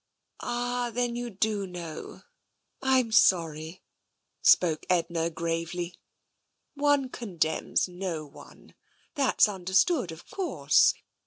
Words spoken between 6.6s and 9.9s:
One condemns no one— that's under